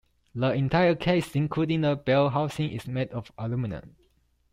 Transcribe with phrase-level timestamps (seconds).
[0.33, 3.97] The entire case, including the bell housing, is made of aluminum.